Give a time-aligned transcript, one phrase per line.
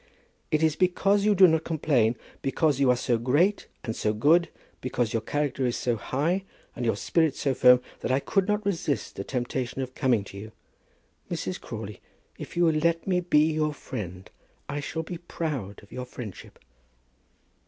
[0.49, 4.49] "It is because you do not complain, because you are so great and so good,
[4.81, 6.43] because your character is so high,
[6.75, 10.39] and your spirit so firm, that I could not resist the temptation of coming to
[10.39, 10.53] you.
[11.29, 11.61] Mrs.
[11.61, 12.01] Crawley,
[12.39, 14.27] if you will let me be your friend,
[14.67, 16.57] I shall be proud of your friendship."